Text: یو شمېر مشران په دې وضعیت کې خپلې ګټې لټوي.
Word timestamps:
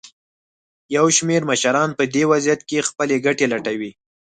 یو 0.95 1.05
شمېر 1.17 1.41
مشران 1.49 1.89
په 1.95 2.03
دې 2.13 2.23
وضعیت 2.31 2.61
کې 2.69 2.87
خپلې 2.89 3.15
ګټې 3.25 3.45
لټوي. 3.53 3.91